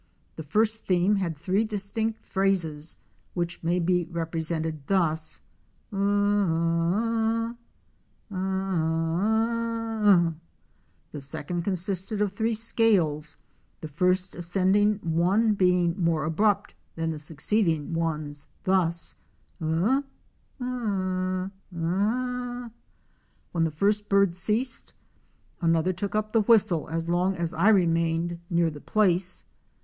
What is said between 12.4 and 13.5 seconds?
scales,